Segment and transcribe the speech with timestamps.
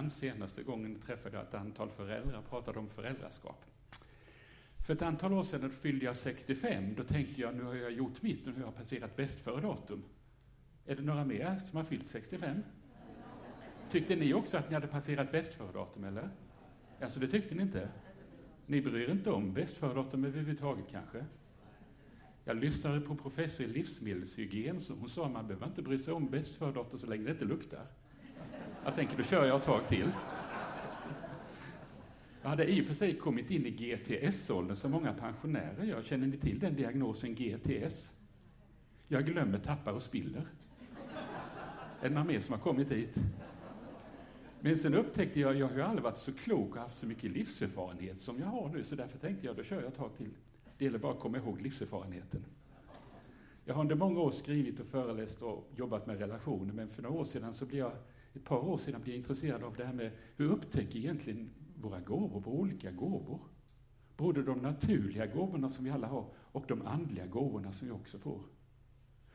[0.00, 0.10] innan.
[0.10, 3.64] Senaste gången träffade jag ett antal föräldrar och pratade om föräldraskap.
[4.86, 6.94] För ett antal år sedan fyllde jag 65.
[6.96, 10.02] Då tänkte jag, nu har jag gjort mitt, nu har jag passerat bäst före datum.
[10.86, 12.62] Är det några mer som har fyllt 65?
[13.90, 16.30] Tyckte ni också att ni hade passerat bäst före datum, eller?
[17.00, 17.88] Alltså, det tyckte ni inte?
[18.66, 21.24] Ni bryr er inte om bäst före datum överhuvudtaget, kanske?
[22.44, 26.14] Jag lyssnade på professor i livsmedelshygien, så hon sa att man behöver inte bry sig
[26.14, 27.86] om bäst före datum så länge det inte luktar.
[28.84, 30.10] Jag tänker, då kör jag ett tag till.
[32.42, 36.02] Jag hade i och för sig kommit in i GTS-åldern som många pensionärer gör.
[36.02, 38.14] Känner ni till den diagnosen GTS?
[39.08, 40.46] Jag glömmer, tappar och spiller.
[42.00, 43.14] Är det några mer som har kommit dit?
[44.60, 47.30] Men sen upptäckte jag, jag har ju aldrig varit så klok och haft så mycket
[47.30, 50.30] livserfarenhet som jag har nu, så därför tänkte jag, då kör jag ett tag till.
[50.78, 52.44] Det gäller bara att komma ihåg livserfarenheten.
[53.64, 57.20] Jag har under många år skrivit och föreläst och jobbat med relationer, men för några
[57.20, 57.92] år sedan så blev jag,
[58.34, 62.00] ett par år sedan blev jag intresserad av det här med hur upptäcker egentligen våra
[62.00, 63.40] gåvor, våra olika gåvor?
[64.16, 68.18] Både de naturliga gåvorna som vi alla har och de andliga gåvorna som vi också
[68.18, 68.42] får.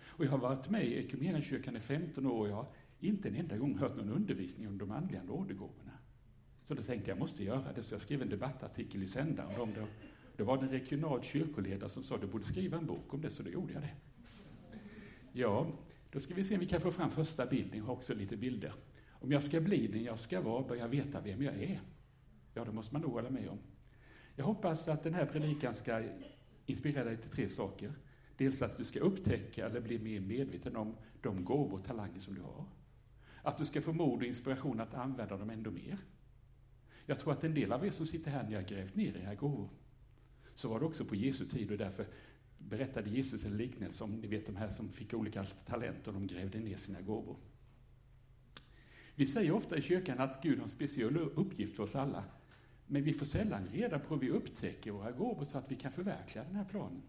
[0.06, 2.68] Och jag har varit med i Equmeniakyrkan i 15 år och jag har
[3.00, 5.92] inte en enda gång hört någon undervisning om de andliga nådegåvorna.
[6.64, 9.62] Så då tänkte jag, jag måste göra det, så jag skrev en debattartikel i sändaren
[9.62, 9.88] om det.
[10.38, 13.30] Det var en regional kyrkoledare som sa att du borde skriva en bok om det,
[13.30, 13.94] så då gjorde jag det.
[15.34, 15.68] Ja,
[16.12, 17.78] då ska vi se om vi kan få fram första bilden.
[17.78, 18.74] Jag har också lite bilder.
[19.26, 21.82] Om jag ska bli den jag ska vara, bör jag veta vem jag är.
[22.54, 23.58] Ja, det måste man nog hålla med om.
[24.36, 26.04] Jag hoppas att den här predikan ska
[26.66, 27.94] inspirera dig till tre saker.
[28.38, 32.36] Dels att du ska upptäcka eller bli mer medveten om de gåvor och talanger som
[32.36, 32.66] du har.
[33.42, 35.98] Att du ska få mod och inspiration att använda dem ändå mer.
[37.06, 39.36] Jag tror att en del av er som sitter här, ni har grävt ner era
[39.36, 39.70] gåvor.
[40.56, 42.06] Så var det också på Jesu tid och därför
[42.58, 46.28] berättade Jesus en liknelse om, ni vet de här som fick olika talent och de
[46.28, 47.38] grävde ner sina gåvor.
[49.16, 52.24] Vi säger ofta i kyrkan att Gud har en speciell uppgift för oss alla.
[52.88, 55.92] Men vi får sällan reda på hur vi upptäcker våra gåvor så att vi kan
[55.92, 57.02] förverkliga den här planen.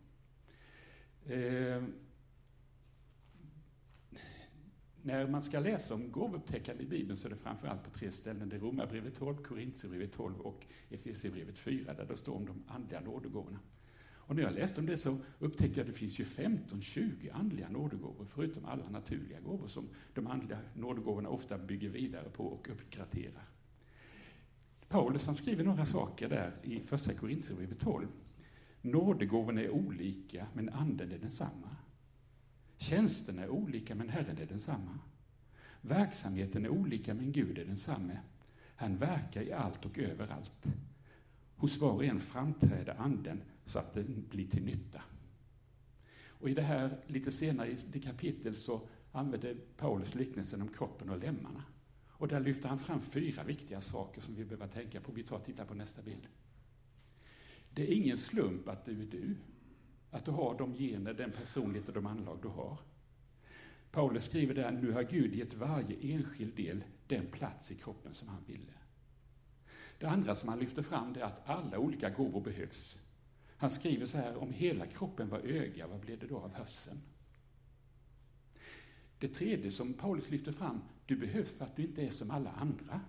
[1.26, 1.82] Eh,
[5.02, 8.48] när man ska läsa om gåvoupptäckande i Bibeln så är det framförallt på tre ställen.
[8.48, 13.00] Det är Romarbrevet 12, Korintierbrevet 12 och Efesierbrevet 4 där det står om de andliga
[13.00, 13.58] nådegåvorna.
[14.26, 17.68] Och när jag läste om det så upptäckte jag att det finns ju 15-20 andliga
[17.68, 23.48] nådegåvor förutom alla naturliga gåvor som de andliga nådegåvorna ofta bygger vidare på och uppgraderar.
[24.88, 28.06] Paulus han skriver några saker där i första Korintierbrevet 12.
[28.82, 31.76] Nådegåvorna är olika, men anden är densamma.
[32.76, 34.98] Tjänsterna är olika, men Herren är densamma.
[35.80, 38.18] Verksamheten är olika, men Gud är densamme.
[38.76, 40.66] Han verkar i allt och överallt.
[41.56, 45.02] Hos var och en framträder anden så att den blir till nytta.
[46.28, 51.10] Och i det här, lite senare i det kapitlet, så använder Paulus liknelsen om kroppen
[51.10, 51.64] och lemmarna.
[52.08, 55.12] Och där lyfter han fram fyra viktiga saker som vi behöver tänka på.
[55.12, 56.28] Vi tar och tittar på nästa bild.
[57.70, 59.36] Det är ingen slump att du är du.
[60.10, 62.78] Att du har de gener, den personlighet och de anlag du har.
[63.90, 68.28] Paulus skriver där, nu har Gud gett varje enskild del den plats i kroppen som
[68.28, 68.72] han ville.
[69.98, 72.96] Det andra som han lyfter fram är att alla olika gåvor behövs.
[73.58, 77.00] Han skriver så här, om hela kroppen var öga, vad blev det då av hörseln?
[79.18, 82.50] Det tredje som Paulus lyfter fram, du behövs för att du inte är som alla
[82.50, 83.00] andra.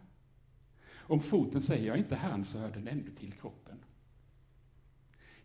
[0.96, 3.78] Om foten säger jag inte herren, så hör den ändå till kroppen.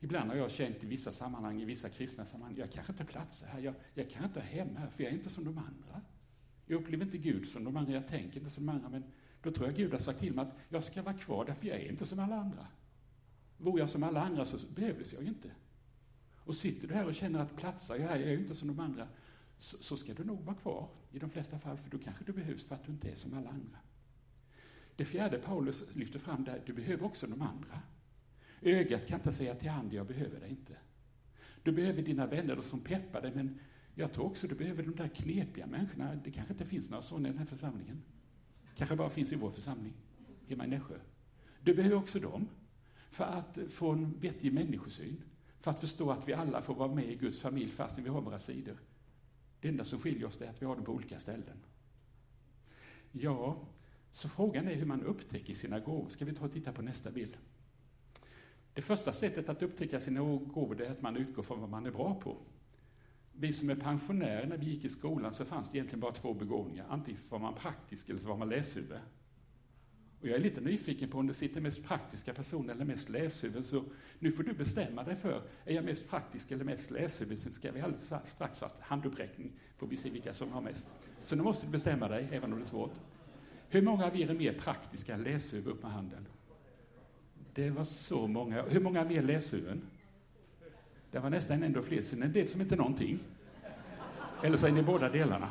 [0.01, 3.47] Ibland har jag känt i vissa sammanhang, i vissa kristna sammanhang, jag kanske inte platsar
[3.47, 6.01] här, jag, jag kan inte ha hemma här, för jag är inte som de andra.
[6.67, 9.05] Jag upplever inte Gud som de andra, jag tänker inte som de andra, men
[9.43, 11.77] då tror jag Gud har sagt till mig att jag ska vara kvar därför jag
[11.77, 12.67] är inte som alla andra.
[13.63, 15.51] Vore jag som alla andra så behövdes jag ju inte.
[16.45, 18.69] Och sitter du här och känner att platsar jag här, jag är ju inte som
[18.69, 19.09] de andra,
[19.59, 22.33] så, så ska du nog vara kvar i de flesta fall, för då kanske du
[22.33, 23.79] behövs för att du inte är som alla andra.
[24.97, 27.81] Det fjärde Paulus lyfter fram där, du behöver också de andra.
[28.61, 30.77] Ögat kan inte säga till handen, jag behöver dig inte.
[31.63, 33.59] Du behöver dina vänner som peppar dig, men
[33.95, 36.15] jag tror också du behöver de där knepiga människorna.
[36.25, 38.03] Det kanske inte finns några sådana i den här församlingen.
[38.77, 39.93] kanske bara finns i vår församling,
[40.49, 40.95] hemma i Nässjö.
[41.61, 42.49] Du behöver också dem,
[43.13, 45.23] för att få en vettig människosyn.
[45.59, 48.21] För att förstå att vi alla får vara med i Guds familj fastän vi har
[48.21, 48.77] våra sidor.
[49.61, 51.65] Det enda som skiljer oss är att vi har dem på olika ställen.
[53.13, 53.57] Ja,
[54.13, 56.09] så frågan är hur man upptäcker sina gåvor.
[56.09, 57.37] Ska vi ta och titta på nästa bild?
[58.75, 61.91] Det första sättet att upptäcka sina gåvor är att man utgår från vad man är
[61.91, 62.37] bra på.
[63.33, 66.35] Vi som är pensionärer, när vi gick i skolan så fanns det egentligen bara två
[66.35, 66.87] begåvningar.
[66.89, 68.99] Antingen var man praktisk eller så var man läshuvud.
[70.23, 73.67] Och jag är lite nyfiken på om det sitter mest praktiska personer eller mest läshuvud,
[73.67, 73.85] så
[74.19, 77.39] nu får du bestämma dig för, är jag mest praktisk eller mest läshuvud?
[77.39, 80.89] Sen ska vi alldeles strax ha handuppräckning, får vi se vilka som har mest.
[81.23, 82.95] Så nu måste du bestämma dig, även om det är svårt.
[83.69, 85.67] Hur många av er är mer praktiska än läshuvud?
[85.67, 86.27] Upp med handen.
[87.55, 88.63] Det var så många.
[88.63, 89.83] Hur många mer läshuvuden?
[91.11, 93.19] Det var nästan ändå fler, Sen en del som inte någonting.
[94.43, 95.51] Eller så är ni båda delarna.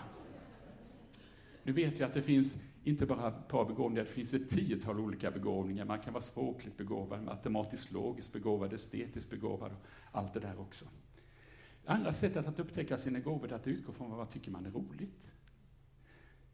[1.64, 5.00] Nu vet vi att det finns inte bara ett par begåvningar, det finns ett tiotal
[5.00, 5.86] olika begåvningar.
[5.86, 10.86] Man kan vara språkligt begåvad, matematiskt logiskt begåvad, estetiskt begåvad och allt det där också.
[11.86, 15.32] Andra sättet att upptäcka sina gåvor är att utgå från vad tycker man är roligt.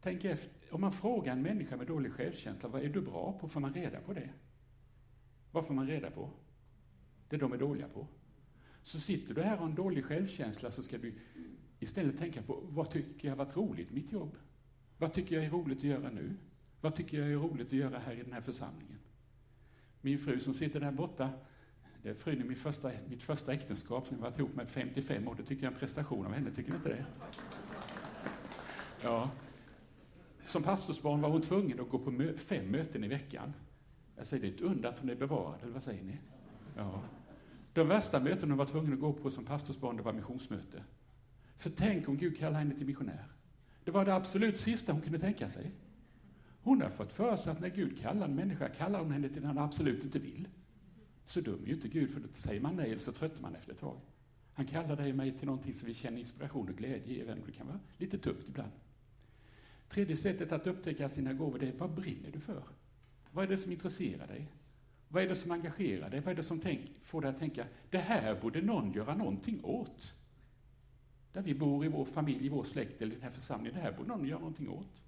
[0.02, 3.48] Tänk efter, om man frågar en människa med dålig självkänsla, vad är du bra på?
[3.48, 4.30] Får man reda på det?
[5.52, 6.30] Vad får man reda på?
[7.28, 8.06] Det de är dåliga på.
[8.82, 11.14] Så sitter du här och har en dålig självkänsla så ska du
[11.80, 14.36] istället tänka på, vad tycker jag har varit roligt i mitt jobb?
[14.98, 16.36] Vad tycker jag är roligt att göra nu?
[16.80, 18.98] Vad tycker jag är roligt att göra här i den här församlingen?
[20.00, 21.30] Min fru som sitter där borta,
[22.02, 25.28] det är frun i mitt första, mitt första äktenskap som jag varit ihop med 55
[25.28, 25.34] år.
[25.34, 27.06] Det tycker jag är en prestation av henne, tycker ni inte det?
[29.02, 29.30] Ja.
[30.44, 33.52] Som pastorsbarn var hon tvungen att gå på mö fem möten i veckan.
[34.16, 36.18] Jag säger, det är ett under att hon är bevarad, eller vad säger ni?
[36.76, 37.02] Ja.
[37.72, 40.84] De värsta möten hon var tvungen att gå på som pastorsbarn, det var missionsmöte.
[41.56, 43.24] För tänk om Gud kallar henne till missionär.
[43.88, 45.70] Det var det absolut sista hon kunde tänka sig.
[46.62, 49.42] Hon har fått för sig att när Gud kallar en människa, kallar hon henne till
[49.42, 50.48] det han absolut inte vill.
[51.26, 53.54] Så dum är ju inte Gud, för då säger man nej eller så tröttar man
[53.54, 54.00] efter ett tag.
[54.54, 57.38] Han kallar dig och mig till någonting som vi känner inspiration och glädje i, även
[57.38, 58.72] om det kan vara lite tufft ibland.
[59.88, 62.62] Tredje sättet att upptäcka sina gåvor, det är vad brinner du för?
[63.32, 64.46] Vad är det som intresserar dig?
[65.08, 66.20] Vad är det som engagerar dig?
[66.20, 69.64] Vad är det som tänk, får dig att tänka, det här borde någon göra någonting
[69.64, 70.14] åt?
[71.38, 73.80] Där vi bor, i vår familj, i vår släkt eller i den här församlingen, det
[73.80, 75.02] här borde någon göra någonting åt.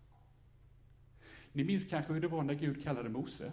[1.52, 3.52] Ni minns kanske hur det var när Gud kallade Mose.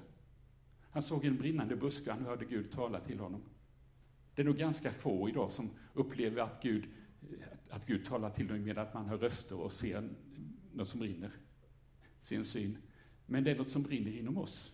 [0.91, 3.41] Han såg en brinnande buske, och han hörde Gud tala till honom.
[4.35, 6.83] Det är nog ganska få idag som upplever att Gud,
[7.69, 10.09] att Gud talar till dem med att man hör röster och ser
[10.73, 11.31] något som brinner,
[12.21, 12.77] sin syn.
[13.25, 14.71] Men det är något som brinner inom oss.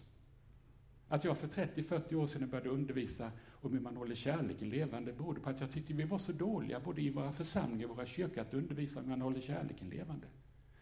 [1.08, 3.32] Att jag för 30-40 år sedan började undervisa
[3.66, 6.80] om hur man håller kärleken levande berodde på att jag tyckte vi var så dåliga,
[6.80, 10.28] både i våra församlingar och våra kyrkor, att undervisa om hur man håller kärleken levande.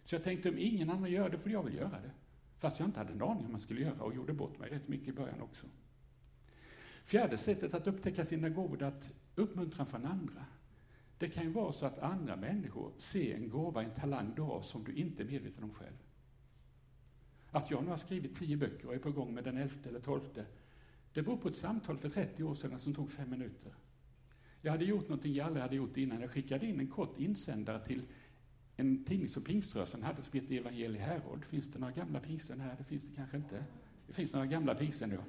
[0.04, 2.12] Så jag tänkte, om ingen annan gör det, får jag väl göra det.
[2.58, 4.88] Fast jag inte hade en aning om man skulle göra och gjorde bort mig rätt
[4.88, 5.66] mycket i början också.
[7.04, 10.46] Fjärde sättet att upptäcka sina gåvor är att uppmuntra från andra.
[11.18, 14.62] Det kan ju vara så att andra människor ser en gåva, en talang du har
[14.62, 15.98] som du inte är medveten om själv.
[17.52, 20.00] Att jag nu har skrivit tio böcker och är på gång med den elfte eller
[20.00, 20.46] tolfte,
[21.14, 23.74] det beror på ett samtal för 30 år sedan som tog fem minuter.
[24.62, 26.22] Jag hade gjort någonting jag aldrig hade gjort innan.
[26.22, 28.02] Jag skickade in en kort insändare till
[28.76, 31.46] en tidning som pingströrelsen hade som hette Evangelie Herold.
[31.46, 32.76] Finns det några gamla pingsten här?
[32.78, 33.64] Det finns det kanske inte.
[34.08, 35.22] Det finns några gamla pingsten, ja.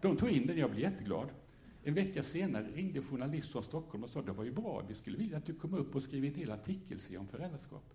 [0.00, 1.28] De tog in den, jag blev jätteglad.
[1.82, 4.94] En vecka senare ringde en journalist från Stockholm och sa det var ju bra, vi
[4.94, 7.94] skulle vilja att du kom upp och skrev en hel artikelserie om föräldraskap.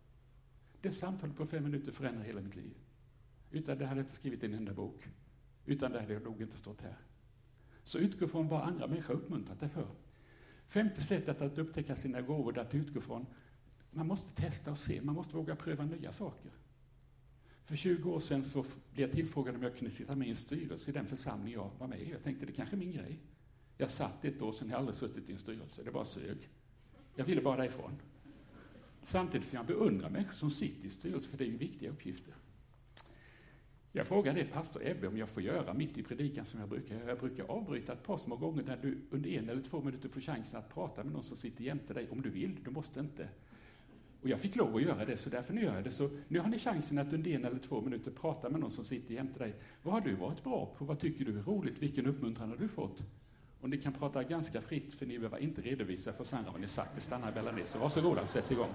[0.81, 2.73] Det samtalet på fem minuter förändrade hela mitt liv.
[3.51, 5.07] Utan det hade jag inte skrivit en enda bok.
[5.65, 6.97] Utan det hade jag nog inte stått här.
[7.89, 9.87] Så utgå från vad andra människor uppmuntrat dig för.
[10.65, 13.25] Femte sättet att upptäcka sina gåvor är att utgå från
[13.91, 16.51] man måste testa och se, man måste våga pröva nya saker.
[17.61, 20.37] För 20 år sedan så blev jag tillfrågad om jag kunde sitta med i en
[20.37, 22.11] styrelse i den församling jag var med i.
[22.11, 23.19] Jag tänkte det kanske är min grej.
[23.77, 26.49] Jag satt ett år sedan, jag har aldrig suttit i en styrelse, det bara sög.
[27.15, 27.91] Jag ville bara därifrån.
[29.03, 32.33] Samtidigt som jag beundrar människor som sitter i styrelse, för det är ju viktiga uppgifter.
[33.91, 37.09] Jag frågade pastor Ebbe om jag får göra mitt i predikan som jag brukar göra.
[37.09, 40.21] Jag brukar avbryta ett par små gånger där du under en eller två minuter får
[40.21, 42.57] chansen att prata med någon som sitter jämte dig om du vill.
[42.63, 43.29] Du måste inte.
[44.21, 45.91] Och jag fick lov att göra det, så därför nu gör jag det.
[45.91, 48.83] Så nu har ni chansen att under en eller två minuter prata med någon som
[48.83, 49.55] sitter jämte dig.
[49.83, 50.85] Vad har du varit bra på?
[50.85, 51.79] Vad tycker du är roligt?
[51.79, 52.99] Vilken uppmuntran har du fått?
[53.61, 56.67] Och ni kan prata ganska fritt, för ni behöver inte redovisa för Sandra vad ni
[56.67, 56.91] sagt.
[56.95, 57.65] Det stannar mellan er.
[57.65, 58.69] Så varsågoda, sätt igång.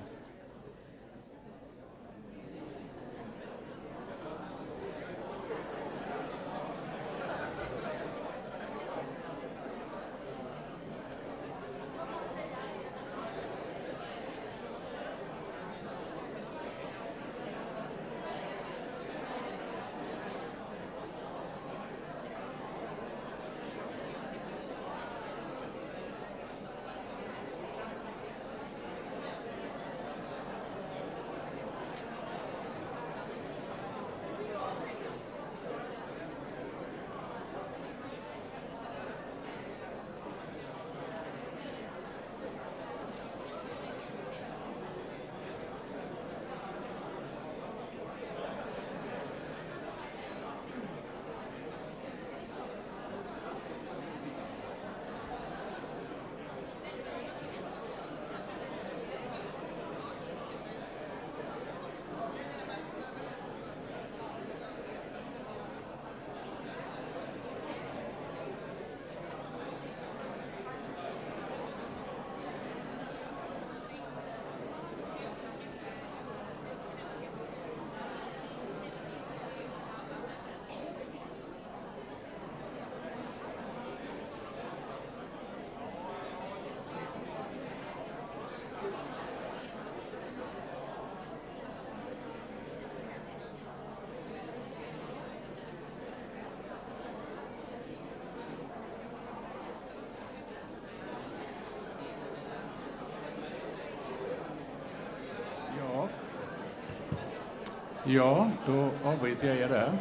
[108.06, 109.98] Ja, då avbryter jag er där.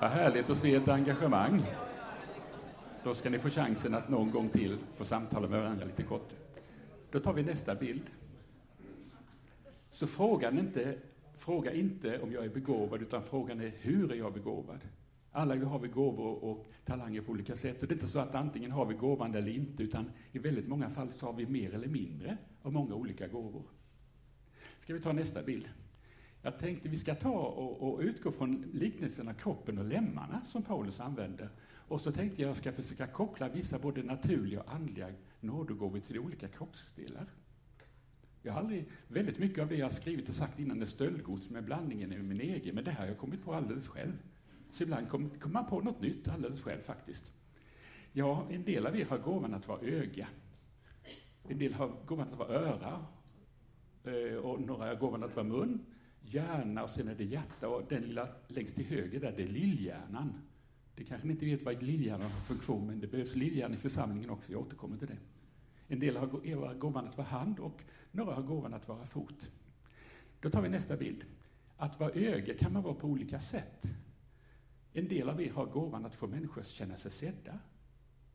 [0.00, 1.62] Vad härligt att se ett engagemang.
[3.04, 6.34] Då ska ni få chansen att någon gång till få samtala med varandra lite kort.
[7.10, 8.10] Då tar vi nästa bild.
[9.90, 10.94] Så frågan inte,
[11.36, 14.80] fråga inte om jag är begåvad, utan frågan är hur är jag begåvad?
[15.32, 17.82] Alla har vi gåvor och talanger på olika sätt.
[17.82, 20.68] Och det är inte så att antingen har vi gåvan eller inte, utan i väldigt
[20.68, 23.62] många fall så har vi mer eller mindre av många olika gåvor.
[24.80, 25.68] Ska vi ta nästa bild?
[26.42, 31.00] Jag tänkte vi ska ta och, och utgå från liknelserna kroppen och lemmarna som Paulus
[31.00, 31.48] använder.
[31.64, 35.08] Och så tänkte jag att jag ska försöka koppla vissa både naturliga och andliga
[35.40, 37.26] nådegåvor till olika kroppsdelar.
[38.42, 41.50] Jag har aldrig, väldigt mycket av det jag har skrivit och sagt innan är stöldgods
[41.50, 44.12] med blandningen i min egen, men det här har jag kommit på alldeles själv.
[44.72, 47.32] Så ibland kommer kom man på något nytt alldeles själv faktiskt.
[48.12, 50.28] Ja, en del av er har gåvan att vara öga.
[51.48, 53.06] En del har gåvan att vara öra.
[54.04, 55.86] Eh, och några har gåvan att vara mun,
[56.20, 57.68] hjärna och sen är det hjärta.
[57.68, 60.32] Och den lilla längst till höger där, det är lillhjärnan.
[60.94, 63.78] Det kanske ni inte vet vad lillhjärnan har för funktion, men det behövs lillhjärna i
[63.78, 64.52] församlingen också.
[64.52, 65.18] Jag återkommer till det.
[65.88, 69.50] En del har gåvan att vara hand och några har gåvan att vara fot.
[70.40, 71.24] Då tar vi nästa bild.
[71.76, 73.86] Att vara öga kan man vara på olika sätt.
[74.92, 77.58] En del av er har gåvan att få människor att känna sig sedda.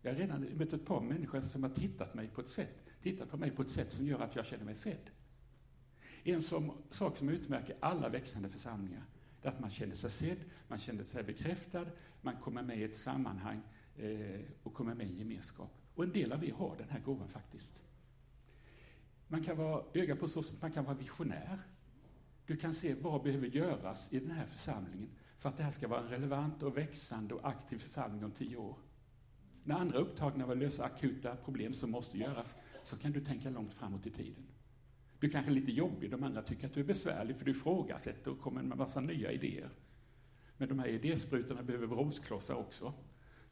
[0.02, 3.26] Jag har redan mött ett par människor som har tittat, mig på ett sätt, tittar
[3.26, 5.10] på mig på ett sätt som gör att jag känner mig sedd.
[6.24, 9.04] En som, sak som utmärker alla växande församlingar
[9.42, 10.38] är att man känner sig sedd,
[10.68, 11.86] man känner sig bekräftad,
[12.22, 13.62] man kommer med i ett sammanhang
[13.98, 15.74] eh, och kommer med i en gemenskap.
[15.96, 17.84] Och en del av er har den här gåvan faktiskt.
[19.28, 21.60] Man kan vara öga på så man kan vara visionär.
[22.46, 25.88] Du kan se vad behöver göras i den här församlingen för att det här ska
[25.88, 28.78] vara en relevant och växande och aktiv församling om tio år.
[29.64, 32.56] När andra är upptagna av att lösa akuta problem som måste göras,
[32.88, 34.44] så kan du tänka långt framåt i tiden.
[35.20, 38.32] Du kanske är lite jobbig, de andra tycker att du är besvärlig för du ifrågasätter
[38.32, 39.70] och kommer med massa nya idéer.
[40.58, 42.94] Men de här idésprutorna behöver bromsklossar också,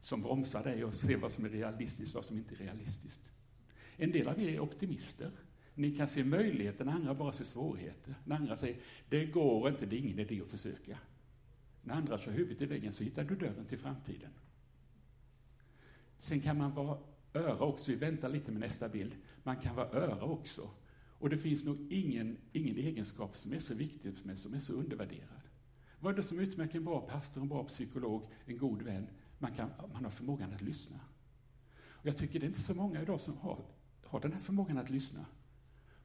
[0.01, 3.31] som bromsar dig och ser vad som är realistiskt och vad som inte är realistiskt.
[3.97, 5.31] En del av er är optimister.
[5.73, 8.15] Ni kan se möjligheter när andra bara ser svårigheter.
[8.23, 10.97] När andra säger, det går inte, det är ingen idé att försöka.
[11.83, 14.31] När andra kör huvudet i väggen så hittar du dörren till framtiden.
[16.19, 16.97] Sen kan man vara
[17.35, 19.15] öra också, vi väntar lite med nästa bild.
[19.43, 20.69] Man kan vara öra också.
[21.19, 24.59] Och det finns nog ingen, ingen egenskap som är så viktig, som är, som är
[24.59, 25.41] så undervärderad.
[25.99, 29.07] Vad är det som utmärker en bra pastor, en bra psykolog, en god vän?
[29.39, 30.99] Man, kan, man har förmågan att lyssna.
[31.89, 33.65] Och jag tycker det är inte så många idag som har,
[34.03, 35.25] har den här förmågan att lyssna.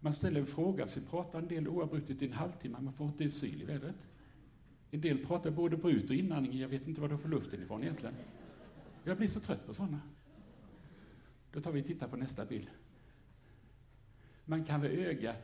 [0.01, 3.25] Man ställer en fråga, sen pratar en del oavbrutet i en halvtimme, man får inte
[3.25, 4.09] en syl i vädret.
[4.91, 7.83] En del pratar både brut och inandning, jag vet inte var de får luften ifrån
[7.83, 8.15] egentligen.
[9.05, 10.01] Jag blir så trött på sådana.
[11.52, 12.71] Då tar vi och tittar på nästa bild.
[14.45, 15.35] Man kan vara öga,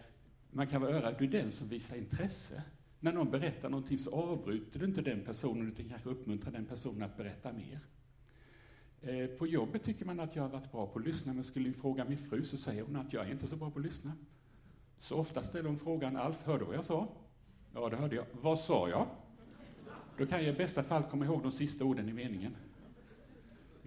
[0.51, 2.63] man kan vara öra, du är den som visar intresse.
[3.01, 7.03] När någon berättar någonting så avbryter du inte den personen, utan kanske uppmuntrar den personen
[7.03, 7.81] att berätta mer.
[9.01, 11.69] Eh, på jobbet tycker man att jag har varit bra på att lyssna, men skulle
[11.69, 13.85] jag fråga min fru så säger hon att jag är inte så bra på att
[13.85, 14.13] lyssna.
[14.99, 17.09] Så ofta ställer hon frågan, Alf, hörde du vad jag sa?
[17.75, 18.27] Ja, det hörde jag.
[18.33, 19.07] Vad sa jag?
[20.19, 22.57] Då kan jag i bästa fall komma ihåg de sista orden i meningen.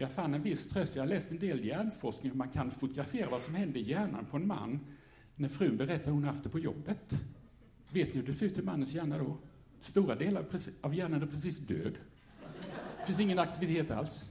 [0.02, 0.96] Jag fann en viss tröst.
[0.96, 4.26] Jag har läst en del hjärnforskning hur man kan fotografera vad som händer i hjärnan
[4.26, 4.80] på en man
[5.36, 7.14] när frun berättar hon haft det på jobbet.
[7.92, 9.38] Vet ni hur det ser ut i mannens hjärna då?
[9.82, 10.46] Stora delar
[10.82, 11.94] av hjärnan är precis död.
[13.00, 14.30] Det finns ingen aktivitet alls.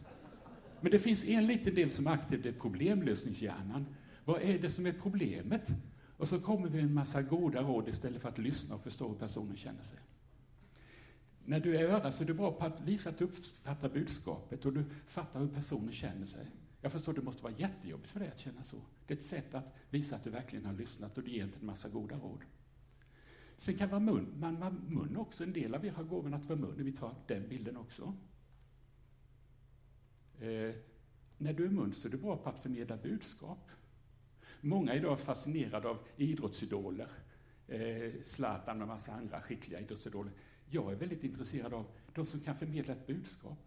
[0.80, 3.86] Men det finns en liten del som är aktiv, det är problemlösningshjärnan.
[4.24, 5.70] Vad är det som är problemet?
[6.16, 9.08] Och så kommer vi med en massa goda råd istället för att lyssna och förstå
[9.08, 9.98] hur personen känner sig.
[11.48, 14.64] När du är öra så är du bra på att visa att du uppfattar budskapet
[14.64, 16.46] och du fattar hur personen känner sig.
[16.80, 18.76] Jag förstår, det måste vara jättejobbigt för dig att känna så.
[19.06, 21.58] Det är ett sätt att visa att du verkligen har lyssnat och du ger inte
[21.60, 22.44] en massa goda råd.
[23.56, 25.44] Sen kan vara mun, man vara mun också.
[25.44, 26.74] En del av er har gåvan att vara mun.
[26.76, 28.14] Vi tar den bilden också.
[30.40, 30.74] Eh,
[31.38, 33.70] när du är mun så är du bra på att förmedla budskap.
[34.60, 37.08] Många idag är fascinerade av idrottsidoler.
[37.66, 40.32] Eh, Zlatan och en massa andra skickliga idrottsidoler.
[40.70, 43.58] Jag är väldigt intresserad av de som kan förmedla ett budskap.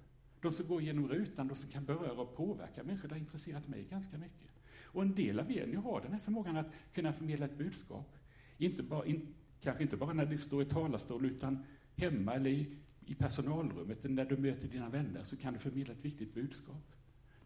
[0.41, 3.67] De som går genom rutan, de som kan beröra och påverka människor, det har intresserat
[3.67, 4.49] mig ganska mycket.
[4.83, 8.17] Och en del av er, ni har den här förmågan att kunna förmedla ett budskap.
[8.57, 11.63] Inte bara, in, kanske inte bara när du står i talarstol, utan
[11.95, 16.05] hemma eller i, i personalrummet, när du möter dina vänner, så kan du förmedla ett
[16.05, 16.95] viktigt budskap.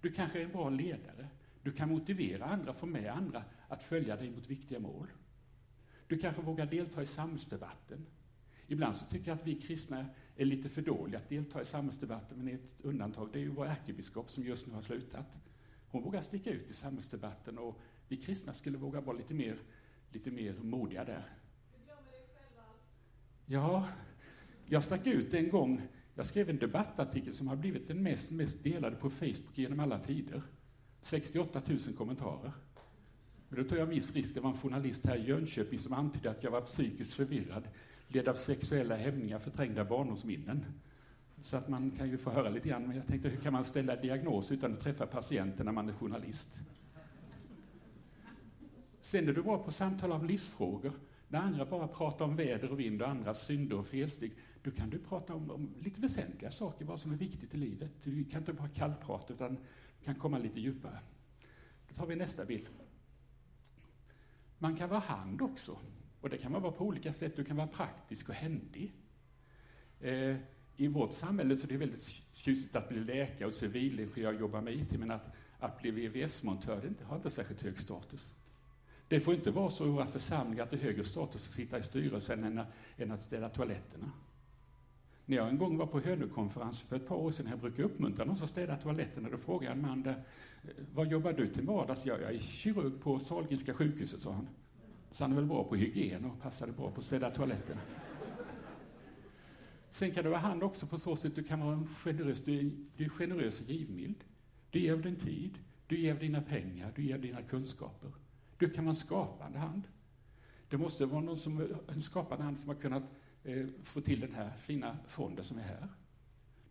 [0.01, 1.27] Du kanske är en bra ledare.
[1.63, 5.07] Du kan motivera andra, få med andra att följa dig mot viktiga mål.
[6.07, 8.05] Du kanske vågar delta i samhällsdebatten.
[8.67, 10.05] Ibland så tycker jag att vi kristna
[10.35, 13.65] är lite för dåliga att delta i samhällsdebatten, men ett undantag det är ju vår
[13.65, 15.39] ärkebiskop som just nu har slutat.
[15.87, 19.57] Hon vågar sticka ut i samhällsdebatten och vi kristna skulle våga vara lite mer
[20.15, 21.25] lite mer modiga där.
[23.45, 23.87] Ja,
[24.65, 25.81] jag stack ut en gång.
[26.15, 29.99] Jag skrev en debattartikel som har blivit den mest, mest delade på Facebook genom alla
[29.99, 30.41] tider.
[31.01, 32.51] 68 000 kommentarer.
[33.49, 34.33] Men då tog jag viss risk.
[34.33, 37.67] Det var en journalist här i Jönköping som antydde att jag var psykiskt förvirrad,
[38.07, 40.65] led av sexuella hämningar, förträngda barndomsminnen.
[41.41, 43.65] Så att man kan ju få höra lite grann, men jag tänkte hur kan man
[43.65, 46.59] ställa diagnos utan att träffa patienten när man är journalist?
[49.01, 50.91] Sen är du bra på samtal av livsfrågor.
[51.27, 54.31] När andra bara pratar om väder och vind och andras synder och felsteg,
[54.63, 57.91] då kan du prata om, om lite väsentliga saker, vad som är viktigt i livet.
[58.03, 59.55] Du kan inte bara kallprata, utan
[59.99, 60.99] du kan komma lite djupare.
[61.89, 62.67] Då tar vi nästa bild.
[64.57, 65.77] Man kan vara hand också.
[66.25, 67.35] Och det kan man vara på olika sätt.
[67.35, 68.91] Du kan vara praktisk och händig.
[69.99, 70.35] Eh,
[70.77, 74.61] I vårt samhälle så är det väldigt tjusigt att bli läkare och civilingenjör och jobba
[74.61, 78.33] med IT, men att, att bli VVS-montör det har inte särskilt hög status.
[79.07, 81.79] Det får inte vara så i våra församlingar att det är högre status att sitta
[81.79, 82.61] i styrelsen än,
[82.97, 84.11] än att städa toaletterna.
[85.25, 88.25] När jag en gång var på Hönökonferens för ett par år sedan, jag brukar uppmuntra
[88.25, 90.23] någon som städar toaletterna, då frågade jag en man där,
[90.63, 92.05] eh, vad jobbar du till vardags?
[92.05, 94.47] Jag, jag är kirurg på Sahlgrenska sjukhuset, sa han.
[95.15, 97.81] Så han är väl bra på hygien och passade bra på att städa toaletterna.
[99.91, 102.43] Sen kan du ha hand också på så sätt att du kan vara generös.
[102.43, 104.23] Du är, du är generös och givmild.
[104.69, 108.11] Du ger din tid, du ger dina pengar, du ger dina kunskaper.
[108.57, 109.83] Du kan vara en skapande hand.
[110.69, 113.03] Det måste vara någon som, en skapande hand som har kunnat
[113.43, 115.87] eh, få till den här fina fonden som är här.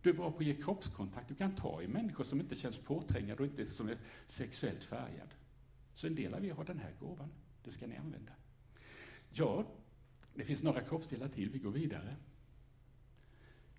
[0.01, 1.27] Du är bra på att ge kroppskontakt.
[1.27, 5.29] Du kan ta i människor som inte känns påträngande och inte som är sexuellt färgad.
[5.93, 7.29] Så en del av er har den här gåvan.
[7.65, 8.31] Det ska ni använda.
[9.29, 9.65] Ja,
[10.33, 11.49] det finns några kroppsdelar till.
[11.49, 12.15] Vi går vidare.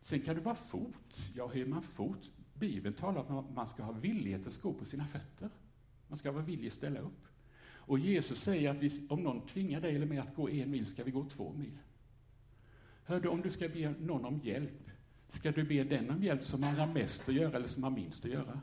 [0.01, 1.31] Sen kan det vara fot.
[1.35, 2.31] Ja, hur är man fot?
[2.55, 5.51] Bibeln talar om att man ska ha villighet att gå på sina fötter.
[6.09, 7.27] Man ska vara villig att ställa upp.
[7.87, 10.87] Och Jesus säger att vi, om någon tvingar dig eller mig att gå en mil,
[10.87, 11.79] ska vi gå två mil.
[13.05, 14.90] Hör du, om du ska be någon om hjälp,
[15.29, 18.25] ska du be den om hjälp som har mest att göra eller som har minst
[18.25, 18.61] att göra?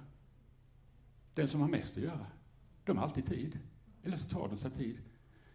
[1.33, 2.27] Den som har mest att göra.
[2.85, 3.59] De har alltid tid.
[4.03, 4.97] Eller så tar de sig tid.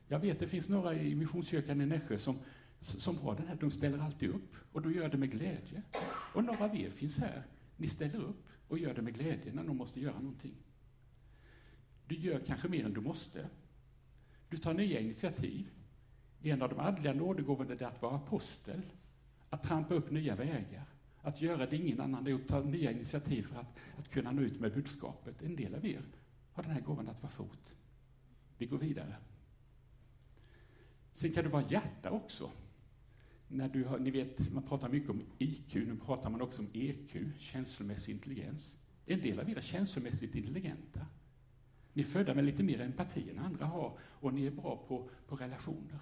[0.08, 2.38] Jag vet, det finns några i Missionskyrkan i Nässjö som,
[2.80, 5.82] som har den här, de ställer alltid upp och då gör det med glädje.
[6.34, 7.42] Och några av er finns här,
[7.76, 10.54] ni ställer upp och gör det med glädje när de måste göra någonting.
[12.06, 13.48] Du gör kanske mer än du måste.
[14.48, 15.70] Du tar nya initiativ.
[16.42, 18.82] En av de andliga nådegåvorna är att vara apostel,
[19.50, 20.84] att trampa upp nya vägar,
[21.22, 24.42] att göra det ingen annan har gjort, ta nya initiativ för att, att kunna nå
[24.42, 25.42] ut med budskapet.
[25.42, 26.02] En del av er
[26.52, 27.76] har den här gåvan att vara fot.
[28.58, 29.16] Vi går vidare.
[31.18, 32.50] Sen kan det vara hjärta också.
[33.48, 36.68] När du har, ni vet, man pratar mycket om IQ, nu pratar man också om
[36.72, 38.76] EQ, känslomässig intelligens.
[39.06, 41.06] En del av er är känslomässigt intelligenta.
[41.92, 45.10] Ni är födda med lite mer empati än andra har och ni är bra på,
[45.26, 46.00] på relationer.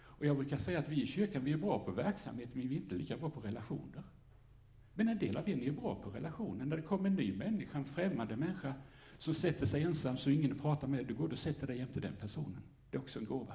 [0.00, 2.74] Och jag brukar säga att vi i kyrkan vi är bra på verksamhet, men vi
[2.74, 4.02] är inte lika bra på relationer.
[4.94, 6.64] Men en del av er ni är bra på relationer.
[6.64, 8.74] När det kommer en ny människa, en främmande människa,
[9.18, 12.16] som sätter sig ensam så ingen pratar med, du går och sätter dig jämte den
[12.16, 12.62] personen.
[12.90, 13.54] Det är också en gåva.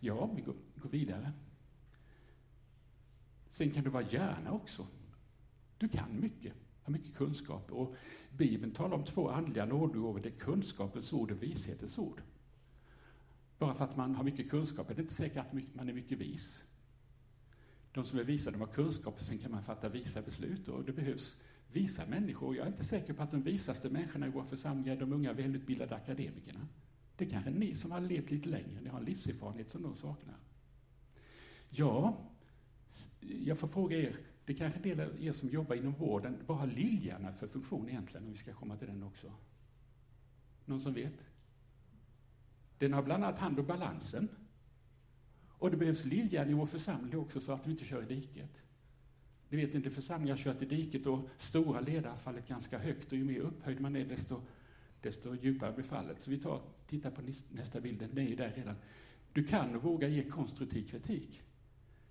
[0.00, 1.32] Ja, vi går, går vidare.
[3.50, 4.86] Sen kan du vara hjärna också.
[5.78, 7.72] Du kan mycket, har mycket kunskap.
[7.72, 7.94] Och
[8.30, 12.22] Bibeln talar om två andliga nådegåvor, det är kunskapens ord och vishetens ord.
[13.58, 16.18] Bara för att man har mycket kunskap är det inte säkert att man är mycket
[16.18, 16.64] vis.
[17.92, 20.92] De som är visa, de har kunskap, sen kan man fatta visa beslut och det
[20.92, 22.56] behövs visa människor.
[22.56, 25.32] Jag är inte säker på att de visaste människorna i vår församling är de unga
[25.32, 26.68] välutbildade akademikerna.
[27.16, 29.96] Det är kanske ni som har levt lite längre, ni har en livserfarenhet som de
[29.96, 30.36] saknar.
[31.68, 32.16] Ja,
[33.20, 36.36] jag får fråga er, det är kanske en del av er som jobbar inom vården,
[36.46, 39.32] vad har Liljarna för funktion egentligen, om vi ska komma till den också?
[40.64, 41.24] Någon som vet?
[42.78, 44.28] Den har bland annat hand om balansen.
[45.58, 48.62] Och det behövs liljärn i vår församling också, så att vi inte kör i diket.
[49.48, 53.12] Ni vet inte, församlingar har kört i diket och stora ledare har fallit ganska högt
[53.12, 54.42] och ju mer upphöjd man är, desto,
[55.02, 56.22] desto djupare blir fallet.
[56.22, 58.74] Så vi tar, tittar på nästa bild, den är ju där redan.
[59.32, 61.42] Du kan och våga ge konstruktiv kritik.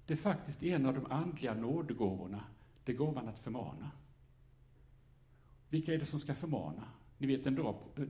[0.06, 2.44] Det är faktiskt en av de andliga nådegåvorna,
[2.84, 3.92] det är gåvan att förmana.
[5.70, 6.84] Vilka är det som ska förmana?
[7.18, 7.56] Ni vet, en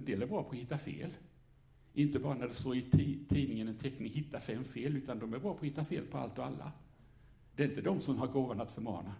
[0.05, 1.11] del är bra på att hitta fel.
[1.93, 2.81] Inte bara när det står i
[3.29, 6.17] tidningen en teckning, hitta fem fel, utan de är bra på att hitta fel på
[6.17, 6.71] allt och alla.
[7.55, 9.15] Det är inte de som har gåvan att förmana.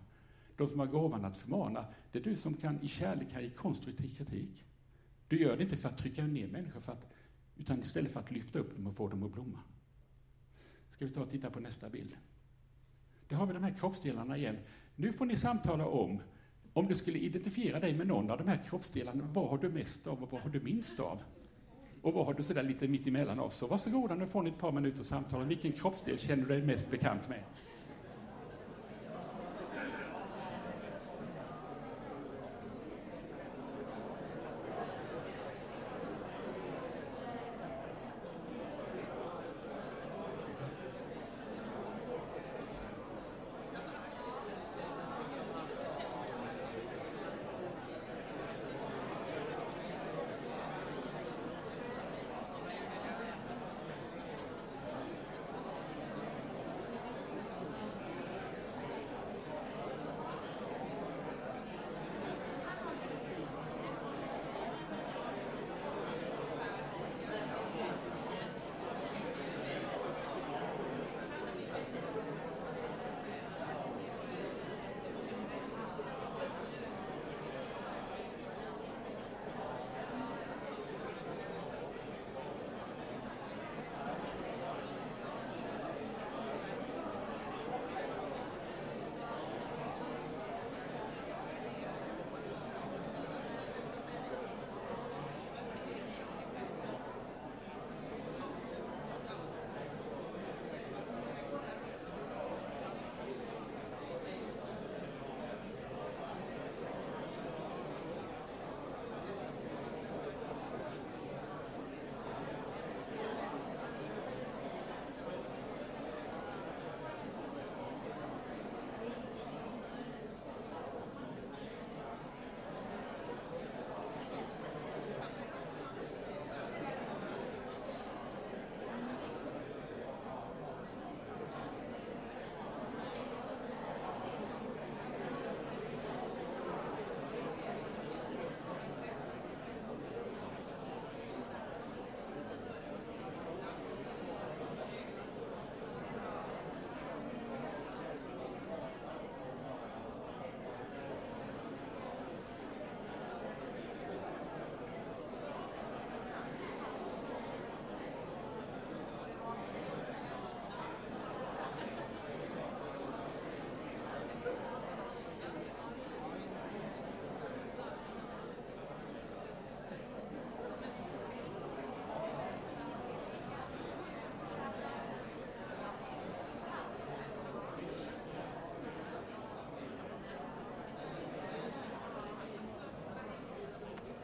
[0.58, 3.50] De som har gåvan att förmana, det är du som kan i kärlek kan ge
[3.50, 4.66] konstruktiv kritik.
[5.28, 7.08] Du gör det inte för att trycka ner människor, för att,
[7.58, 9.60] utan istället för att lyfta upp dem och få dem att blomma.
[10.90, 12.16] Ska vi ta och titta på nästa bild.
[13.28, 14.58] Där har vi de här kroppsdelarna igen.
[14.96, 16.22] Nu får ni samtala om,
[16.74, 20.08] om du skulle identifiera dig med någon av de här kroppsdelarna, vad har du mest
[20.08, 21.24] av och vad har du minst av?
[22.02, 24.60] Och vad har du sådär lite mitt emellan oss, så varsågoda nu får ni ett
[24.60, 25.46] par minuters samtal.
[25.46, 27.44] Vilken kroppsdel känner du dig mest bekant med?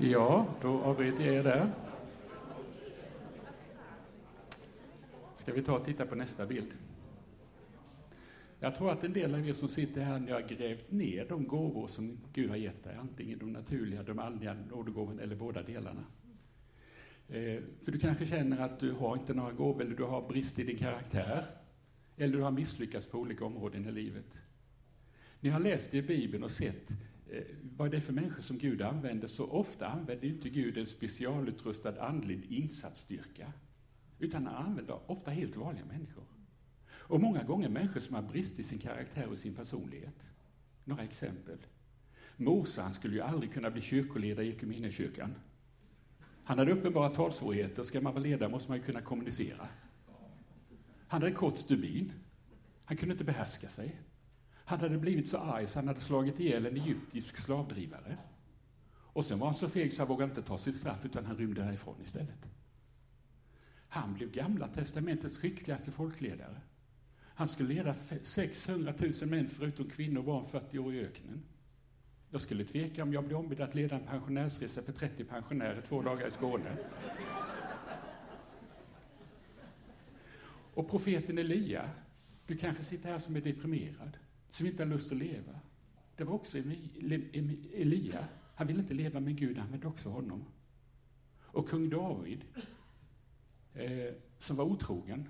[0.04, 1.72] Ja, då avbryter jag er där.
[5.36, 6.74] Ska vi ta och titta på nästa bild?
[8.60, 11.48] Jag tror att en del av er som sitter här nu har grävt ner de
[11.48, 16.06] gåvor som Gud har gett dig, antingen de naturliga, de andliga nådegåvorna eller båda delarna.
[17.28, 20.60] Eh, för du kanske känner att du har inte några gåvor, eller du har brist
[20.60, 21.44] i din karaktär,
[22.18, 24.38] eller du har misslyckats på olika områden i livet.
[25.40, 26.92] Ni har läst i Bibeln och sett
[27.32, 27.44] Eh,
[27.78, 32.02] vad är det för människor som Gud använder, så ofta använder inte Gud en specialutrustad
[32.02, 33.54] andlig insatsstyrka,
[34.20, 36.24] utan han använder ofta helt vanliga människor.
[36.89, 40.30] Och många gånger människor som har brist i sin karaktär och sin personlighet.
[40.84, 41.58] Några exempel.
[42.38, 45.36] Mose, han skulle ju aldrig kunna bli kyrkoledare i Equmeniakyrkan.
[46.44, 49.67] Han hade uppenbara talsvårigheter, ska man vara ledare måste man ju kunna kommunicera.
[51.08, 52.13] Han hade kort stubin.
[52.86, 53.96] Han kunde inte behärska sig.
[54.65, 58.17] Han hade blivit så arg så han hade slagit ihjäl en egyptisk slavdrivare.
[58.93, 61.38] Och sen var han så feg så han vågade inte ta sitt straff utan han
[61.38, 62.47] rymde därifrån istället.
[63.88, 66.62] Han blev Gamla testamentets skickligaste folkledare.
[67.21, 71.43] Han skulle leda 600 000 män förutom kvinnor och barn 40 år i öknen.
[72.30, 76.02] Jag skulle tveka om jag blev ombedd att leda en pensionärsresa för 30 pensionärer två
[76.02, 76.78] dagar i Skåne.
[80.74, 81.89] Och profeten Elia,
[82.47, 84.17] du kanske sitter här som är deprimerad
[84.52, 85.60] som inte har lust att leva.
[86.16, 86.58] Det var också
[87.74, 88.26] Elia.
[88.56, 90.46] Han ville inte leva med Gud, han använde också honom.
[91.42, 92.44] Och kung David,
[93.74, 95.30] eh, som var otrogen.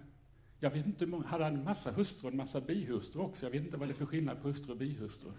[0.60, 3.46] Jag vet inte, hade han en massa hustrur och en massa bihustrur också?
[3.46, 5.32] Jag vet inte vad det är för skillnad på hustru och bihustru.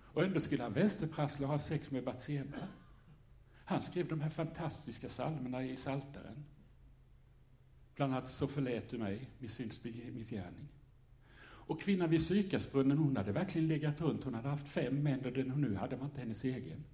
[0.00, 2.58] Och ändå skulle han vänsterprassla och ha sex med Batseba.
[3.64, 6.44] Han skrev de här fantastiska psalmerna i Salteren.
[7.94, 10.68] Bland annat Så förlät du mig, min syns min gärning.
[11.68, 14.24] Och kvinnan vid Sykasbrunnen, hon hade verkligen legat runt.
[14.24, 16.84] Hon hade haft fem män och den hon nu hade var inte hennes egen.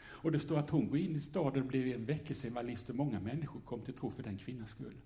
[0.00, 3.20] Och det står att hon går in i staden och blir en väckelseevangelist och många
[3.20, 4.96] människor kom till tro för den kvinnans skull.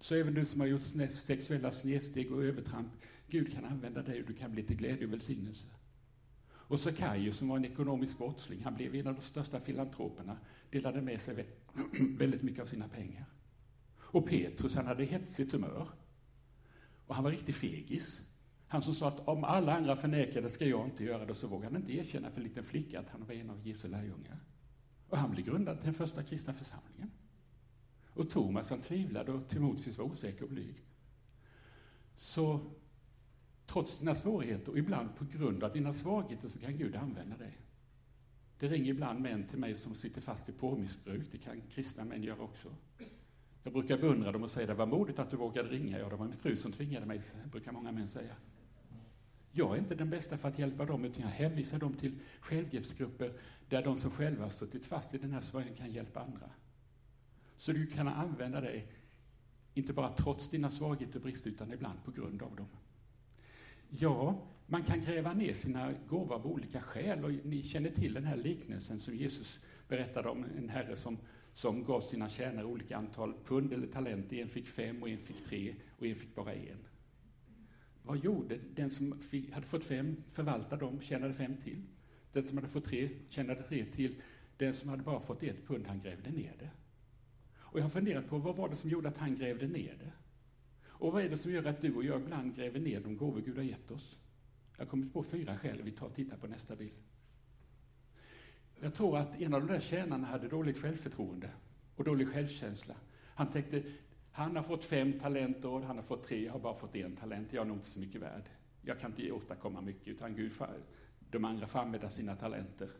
[0.00, 2.88] Så även du som har gjort sexuella snedsteg och övertramp,
[3.28, 5.66] Gud kan använda dig och du kan bli till glädje och välsignelse.
[6.50, 10.36] Och Sackaios som var en ekonomisk brottsling, han blev en av de största filantroperna,
[10.70, 11.46] delade med sig
[12.18, 13.24] väldigt mycket av sina pengar.
[13.98, 15.88] Och Petrus, han hade hetsigt humör.
[17.10, 18.22] Och han var riktigt fegis.
[18.66, 21.74] Han som sa att om alla andra förnekade ska jag inte göra det, så vågade
[21.74, 24.38] han inte erkänna för en liten flicka att han var en av Jesu lärjungar.
[25.08, 27.10] Och han blev grundad till den första kristna församlingen.
[28.14, 30.84] Och Thomas han tvivlade och Timoteus var osäker och blyg.
[32.16, 32.60] Så
[33.66, 37.58] trots dina svårigheter och ibland på grund av dina svagheter så kan Gud använda dig.
[38.58, 41.28] Det ringer ibland män till mig som sitter fast i porrmissbruk.
[41.32, 42.68] Det kan kristna män göra också.
[43.62, 45.98] Jag brukar beundra dem och säga det var modigt att du vågade ringa.
[45.98, 47.20] Ja, det var min fru som tvingade mig,
[47.50, 48.34] brukar många män säga.
[49.52, 53.32] Jag är inte den bästa för att hjälpa dem, utan jag hänvisar dem till självhjälpsgrupper
[53.68, 56.50] där de som själva har suttit fast i den här svårigheten kan hjälpa andra.
[57.56, 58.86] Så du kan använda dig,
[59.74, 62.68] inte bara trots dina svagheter och brister, utan ibland på grund av dem.
[63.88, 67.24] Ja, man kan gräva ner sina gåvor av olika skäl.
[67.24, 71.18] Och ni känner till den här liknelsen som Jesus berättade om en herre som,
[71.52, 74.36] som gav sina tjänare olika antal pund eller talenter.
[74.36, 76.78] En fick fem, och en fick tre och en fick bara en.
[78.02, 81.82] Vad gjorde den som fick, hade fått fem, förvaltade dem, tjänade fem till.
[82.32, 84.14] Den som hade fått tre, tjänade tre till.
[84.56, 86.70] Den som hade bara fått ett pund, han grävde ner det.
[87.58, 90.12] Och jag har funderat på vad var det som gjorde att han grävde ner det?
[90.86, 93.40] Och vad är det som gör att du och jag ibland gräver ner de gåvor
[93.40, 94.18] Gud har gett oss?
[94.76, 96.92] Jag har kommit på fyra skäl, vi tar och tittar på nästa bild.
[98.80, 101.50] Jag tror att en av de där tjänarna hade dåligt självförtroende
[101.96, 102.94] och dålig självkänsla.
[103.34, 103.82] Han tänkte,
[104.32, 107.52] han har fått fem talenter han har fått tre, jag har bara fått en talent,
[107.52, 108.44] jag är nog inte så mycket värd.
[108.82, 110.52] Jag kan inte åstadkomma mycket, utan Gud,
[111.30, 112.90] de andra får använda sina talenter.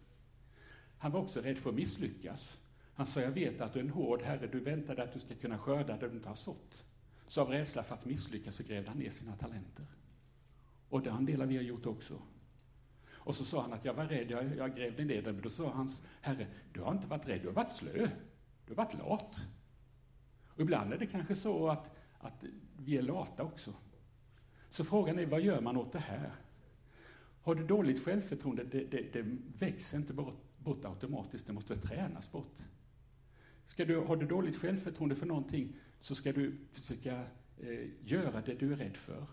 [0.98, 2.60] Han var också rädd för att misslyckas.
[2.94, 5.18] Han sa, jag vet att du är en hård herre, du väntar dig att du
[5.18, 6.84] ska kunna skörda där du inte har sått.
[7.26, 9.86] Så av rädsla för att misslyckas så grävde han ner sina talenter.
[10.88, 12.22] Och det har en del av er gjort också.
[13.22, 15.50] Och så sa han att jag var rädd, jag, jag grävde ner den, men då
[15.50, 18.08] sa hans herre, du har inte varit rädd, du har varit slö,
[18.66, 19.40] du har varit lat.
[20.48, 22.44] Och ibland är det kanske så att, att
[22.76, 23.74] vi är lata också.
[24.70, 26.32] Så frågan är, vad gör man åt det här?
[27.42, 29.22] Har du dåligt självförtroende, det, det, det
[29.58, 32.58] växer inte bort, bort automatiskt, det måste tränas bort.
[33.64, 37.24] Ska du, har du dåligt självförtroende för någonting så ska du försöka
[37.58, 39.26] eh, göra det du är rädd för.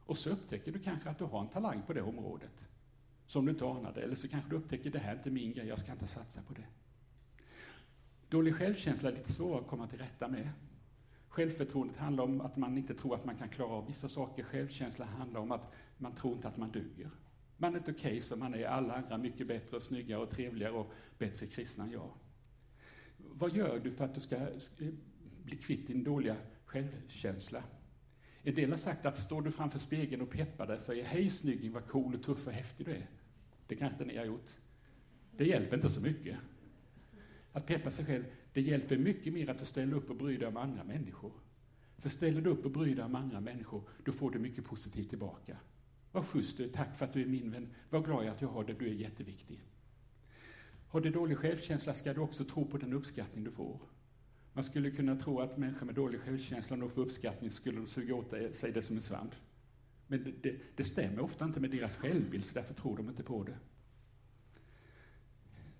[0.00, 2.67] Och så upptäcker du kanske att du har en talang på det området
[3.28, 4.02] som du inte anade.
[4.02, 6.42] Eller så kanske du upptäcker det här är inte min grej, jag ska inte satsa
[6.42, 6.64] på det.
[8.28, 10.50] Dålig självkänsla är lite svårare att komma till rätta med.
[11.28, 14.42] Självförtroendet handlar om att man inte tror att man kan klara av vissa saker.
[14.42, 17.10] Självkänsla handlar om att man tror inte att man duger.
[17.56, 20.30] Man är inte okej okay som man är, alla andra mycket bättre och snyggare och
[20.30, 22.10] trevligare och bättre kristna än jag.
[23.16, 24.48] Vad gör du för att du ska eh,
[25.42, 27.62] bli kvitt din dåliga självkänsla?
[28.42, 31.30] En del har sagt att står du framför spegeln och peppar dig och säger hej
[31.30, 33.06] snygging, vad cool och tuff och häftig du är.
[33.68, 34.48] Det kanske inte ni har gjort.
[35.36, 36.36] Det hjälper inte så mycket.
[37.52, 40.48] Att peppa sig själv, det hjälper mycket mer att du ställer upp och bryr dig
[40.48, 41.32] om andra människor.
[41.98, 45.08] För ställer du upp och bryr dig om andra människor, då får du mycket positivt
[45.08, 45.56] tillbaka.
[46.12, 47.68] Vad schysst du är, tack för att du är min vän.
[47.90, 49.60] Vad glad jag är att jag har dig, du är jätteviktig.
[50.88, 53.80] Har du dålig självkänsla ska du också tro på den uppskattning du får.
[54.52, 58.14] Man skulle kunna tro att människor med dålig självkänsla, om de får uppskattning, skulle suga
[58.14, 59.34] åt sig det som en svamp.
[60.08, 63.22] Men det, det, det stämmer ofta inte med deras självbild, så därför tror de inte
[63.22, 63.56] på det.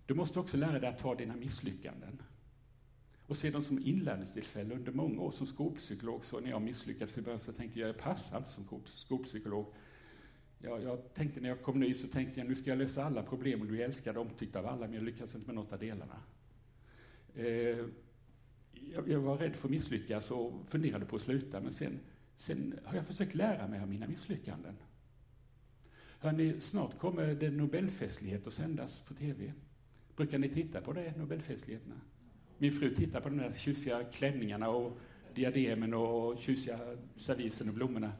[0.07, 2.23] Du måste också lära dig att ta dina misslyckanden
[3.27, 4.75] och se dem som inlärningstillfälle.
[4.75, 7.99] Under många år som skolpsykolog, så när jag misslyckades i början, så tänkte jag, jag
[7.99, 9.67] passar inte som skolpsykolog.
[10.59, 13.23] Jag, jag, tänkte när jag kom ny så tänkte jag, nu ska jag lösa alla
[13.23, 15.73] problem och du älskar älskad och omtyckt av alla, men jag lyckas inte med något
[15.73, 16.21] av delarna.
[17.35, 17.87] Eh,
[18.93, 22.01] jag, jag, var rädd för att misslyckas och funderade på att sluta, men sen,
[22.39, 24.75] sen har jag försökt lära mig av mina misslyckanden.
[26.19, 29.53] Hörrni, snart kommer det Nobelfestlighet att sändas på TV.
[30.17, 32.01] Brukar ni titta på det, Nobelfestligheterna?
[32.59, 34.99] Min fru tittar på de där tjusiga klänningarna och
[35.35, 36.79] diademen och tjusiga
[37.17, 38.13] servisen och blommorna.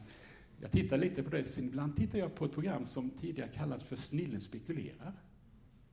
[0.61, 1.57] Jag tittar lite på det.
[1.57, 5.13] Ibland tittar jag på ett program som tidigare kallats för Snillen spekulerar.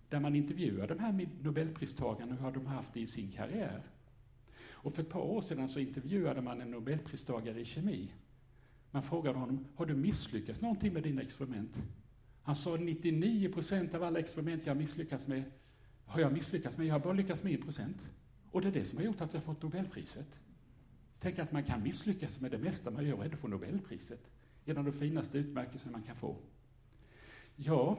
[0.09, 3.83] Där man intervjuar de här Nobelpristagarna och hur de haft det i sin karriär.
[4.87, 8.13] Och för ett par år sedan så intervjuade man en Nobelpristagare i kemi.
[8.91, 11.79] Man frågade honom, har du misslyckats någonting med dina experiment?
[12.43, 15.43] Han sa 99 procent av alla experiment jag misslyckats med
[16.05, 16.87] har jag misslyckats med.
[16.87, 17.97] Jag har bara lyckats med 1 procent.
[18.51, 20.41] Och det är det som har gjort att jag fått Nobelpriset.
[21.21, 24.31] Tänk att man kan misslyckas med det mesta man gör och ändå få Nobelpriset.
[24.65, 26.37] En av de finaste utmärkelser man kan få.
[27.57, 27.99] Ja,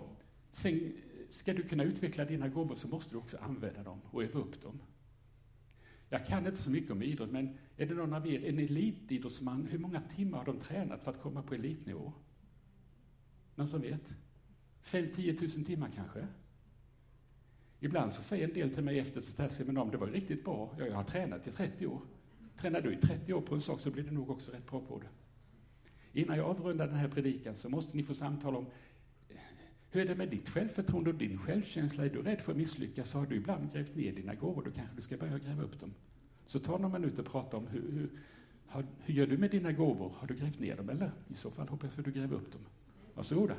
[0.53, 0.91] sen eh,
[1.29, 4.61] ska du kunna utveckla dina gåvor så måste du också använda dem och öva upp
[4.61, 4.79] dem.
[6.09, 9.67] Jag kan inte så mycket om idrott, men är det någon av er en elitidrottsman,
[9.71, 12.13] hur många timmar har de tränat för att komma på elitnivå?
[13.55, 14.13] Någon som vet?
[14.83, 16.27] 5-10 000 timmar kanske.
[17.79, 20.75] Ibland så säger en del till mig efter ett här seminarium, det var riktigt bra,
[20.79, 22.01] ja, jag har tränat i 30 år.
[22.57, 24.81] Tränar du i 30 år på en sak så blir du nog också rätt bra
[24.81, 25.09] på det.
[26.21, 28.65] Innan jag avrundar den här predikan så måste ni få samtal om
[29.91, 32.05] hur är det med ditt självförtroende och din självkänsla?
[32.05, 34.71] Är du rädd för att misslyckas så har du ibland grävt ner dina gåvor, då
[34.71, 35.93] kanske du ska börja gräva upp dem.
[36.45, 38.09] Så ta några minuter och prata om hur, hur,
[38.99, 40.13] hur gör du med dina gåvor?
[40.17, 41.11] Har du grävt ner dem eller?
[41.27, 42.61] I så fall hoppas jag att du gräver upp dem.
[43.13, 43.55] Varsågoda.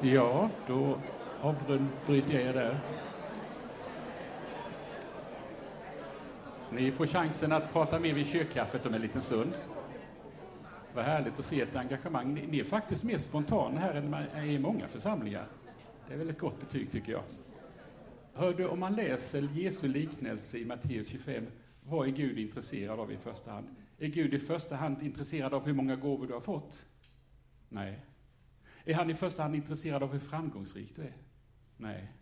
[0.00, 0.98] Ja, då
[1.40, 2.78] avbryter jag er där.
[6.72, 9.52] Ni får chansen att prata mer vid kyrkkaffet om en liten stund.
[10.94, 12.34] Vad härligt att se ett engagemang.
[12.34, 15.46] Ni, ni är faktiskt mer spontana här än man är i många församlingar.
[16.08, 17.22] Det är väl ett gott betyg, tycker jag.
[18.34, 21.46] Hör du, om man läser Jesu liknelse i Matteus 25,
[21.82, 23.66] vad är Gud intresserad av i första hand?
[23.98, 26.86] Är Gud i första hand intresserad av hur många gåvor du har fått?
[27.68, 28.00] Nej.
[28.88, 31.16] Är han i första hand intresserad av hur framgångsrik du är?
[31.76, 32.12] Nej.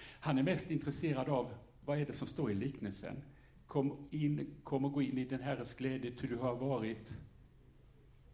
[0.00, 3.22] Han är mest intresserad av vad är det som står i liknelsen.
[3.66, 7.16] Kom, in, kom och gå in i den Herres glädje till du har varit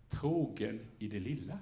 [0.08, 1.58] trogen i det lilla.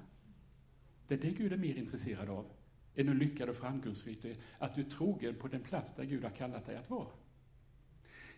[1.08, 2.46] Det är det Gud är mer intresserad av
[2.94, 4.36] än hur lyckad och framgångsrik du är.
[4.58, 7.08] Att du är trogen på den plats där Gud har kallat dig att vara.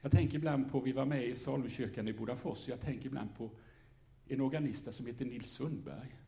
[0.00, 3.50] Jag tänker ibland på, vi var med i Salukyrkan i Bodafors, jag tänker ibland på
[4.26, 6.21] en organist som heter Nils Sundberg.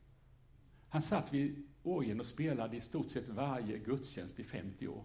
[0.94, 5.04] Han satt vid orgeln och spelade i stort sett varje gudstjänst i 50 år.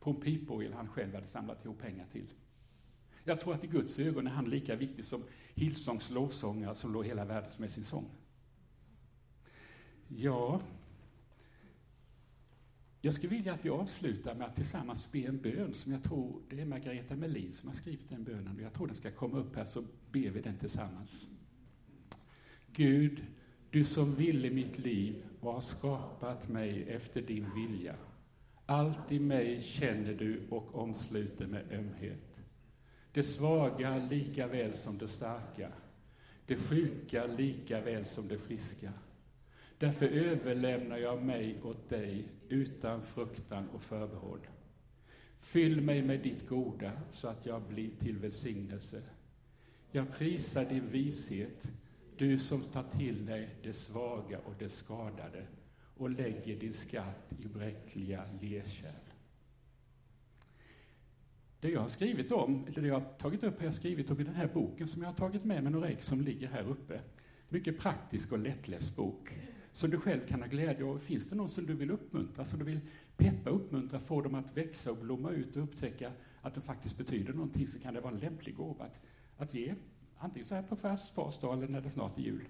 [0.00, 2.26] På en piporgel han själv hade samlat ihop pengar till.
[3.24, 5.22] Jag tror att i Guds ögon är han lika viktig som
[5.54, 8.04] Hillsongs lovsångare som låg hela världen med sin sång.
[10.08, 10.60] Ja,
[13.00, 16.42] jag skulle vilja att vi avslutar med att tillsammans be en bön som jag tror
[16.48, 19.38] det är Margareta Melin som har skrivit den bönen och jag tror den ska komma
[19.38, 21.26] upp här så ber vi den tillsammans.
[22.72, 23.22] Gud,
[23.72, 27.94] du som ville mitt liv och har skapat mig efter din vilja.
[28.66, 32.42] Allt i mig känner du och omsluter med ömhet.
[33.12, 35.68] Det svaga lika väl som det starka,
[36.46, 38.92] det sjuka lika väl som det friska.
[39.78, 44.46] Därför överlämnar jag mig åt dig utan fruktan och förbehåll.
[45.40, 49.02] Fyll mig med ditt goda så att jag blir till välsignelse.
[49.90, 51.72] Jag prisar din vishet
[52.22, 55.46] du som tar till dig det svaga och det skadade
[55.96, 58.94] och lägger din skatt i bräckliga lerkärl.
[61.60, 64.20] Det jag har skrivit om, eller det jag har tagit upp, har jag skrivit om
[64.20, 66.68] i den här boken som jag har tagit med mig några ex som ligger här
[66.68, 67.00] uppe.
[67.48, 69.32] Mycket praktisk och lättläst bok
[69.72, 70.98] som du själv kan ha glädje av.
[70.98, 72.80] Finns det någon som du vill uppmuntra, som du vill
[73.16, 77.32] peppa, uppmuntra, få dem att växa och blomma ut och upptäcka att det faktiskt betyder
[77.32, 79.00] någonting, så kan det vara en lämplig gåva att,
[79.36, 79.74] att ge
[80.22, 82.48] antingen så här på fars, fars dag eller när det snart är jul.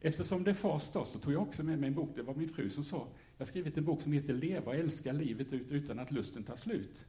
[0.00, 2.34] Eftersom det är fars dag så tog jag också med mig en bok, det var
[2.34, 2.96] min fru som sa,
[3.36, 6.42] jag har skrivit en bok som heter Leva och älska livet ut utan att lusten
[6.42, 7.04] tar slut.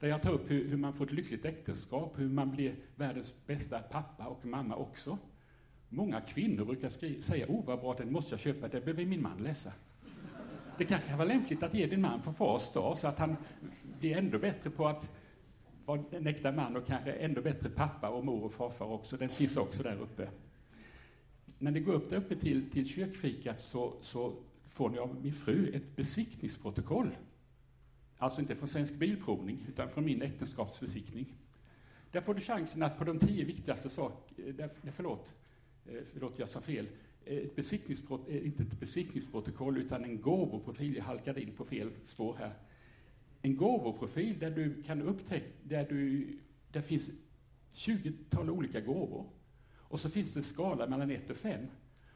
[0.00, 3.34] Där jag tar upp hur, hur man får ett lyckligt äktenskap, hur man blir världens
[3.46, 5.18] bästa pappa och mamma också.
[5.88, 9.22] Många kvinnor brukar skri- säga, oh vad bra, den måste jag köpa, det behöver min
[9.22, 9.72] man läsa.
[10.78, 13.36] Det kanske kan vara lämpligt att ge din man på fars dag så att han
[14.00, 15.12] blir ändå bättre på att
[15.84, 19.16] var en äkta man och kanske ännu bättre pappa och mor och farfar också.
[19.16, 20.28] Den finns också där uppe.
[21.58, 24.32] När ni går upp där uppe till, till kyrkfikat så, så
[24.68, 27.10] får ni av min fru ett besiktningsprotokoll.
[28.18, 31.26] Alltså inte från Svensk Bilprovning, utan från min äktenskapsbesiktning.
[32.10, 35.34] Där får du chansen att på de tio viktigaste sakerna, eh, förlåt,
[35.86, 36.86] eh, förlåt jag sa fel,
[37.24, 42.36] eh, ett besiktningsprot, inte ett besiktningsprotokoll utan en gåvoprofil, jag halkade in på fel spår
[42.38, 42.52] här.
[43.42, 46.28] En gåvoprofil där du kan upptäcka, där du,
[46.72, 47.10] där finns
[47.72, 49.26] 20-tal olika gåvor.
[49.76, 51.66] Och så finns det en skala mellan 1 och 5.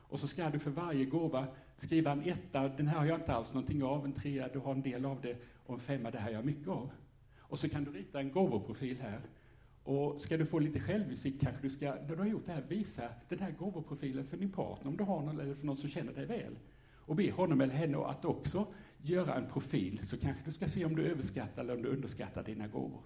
[0.09, 1.47] Och så ska du för varje gåva
[1.77, 4.73] skriva en etta, den här har jag inte alls någonting av, en trea, du har
[4.73, 6.91] en del av det, och en femma, det här har jag mycket av.
[7.39, 9.21] Och så kan du rita en gåvoprofil här.
[9.85, 12.65] Och ska du få lite självinsikt kanske du ska, när du har gjort det här,
[12.69, 15.89] visa den här gåvoprofilen för din partner, om du har någon, eller för någon som
[15.89, 16.59] känner dig väl.
[16.95, 18.67] Och be honom eller henne att också
[19.03, 22.43] göra en profil, så kanske du ska se om du överskattar eller om du underskattar
[22.43, 23.03] dina gåvor.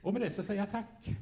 [0.00, 1.16] Och med det så säger jag tack.